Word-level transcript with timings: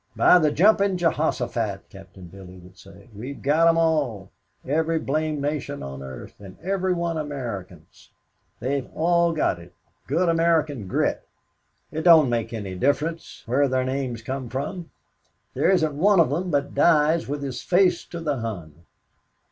"By 0.15 0.39
the 0.39 0.49
Jumping 0.49 0.97
Jehoshaphat," 0.97 1.87
Captain 1.91 2.25
Billy 2.25 2.57
would 2.57 2.75
say, 2.75 3.07
"we've 3.15 3.39
got 3.39 3.65
them 3.65 3.77
all 3.77 4.31
every 4.67 4.97
blamed 4.97 5.39
nation 5.43 5.83
on 5.83 6.01
earth 6.01 6.39
and 6.39 6.57
every 6.63 6.91
one 6.91 7.19
Americans. 7.19 8.09
They 8.59 8.77
have 8.77 8.89
all 8.95 9.31
got 9.31 9.59
it 9.59 9.75
good 10.07 10.27
American 10.27 10.87
grit. 10.87 11.27
It 11.91 12.01
don't 12.01 12.31
make 12.31 12.51
any 12.51 12.73
difference 12.73 13.43
where 13.45 13.67
their 13.67 13.85
names 13.85 14.23
come 14.23 14.49
from, 14.49 14.89
there 15.53 15.69
isn't 15.69 15.93
one 15.93 16.19
of 16.19 16.31
them 16.31 16.49
but 16.49 16.73
dies 16.73 17.27
with 17.27 17.43
his 17.43 17.61
face 17.61 18.03
to 18.05 18.19
the 18.21 18.37
Hun." 18.37 18.85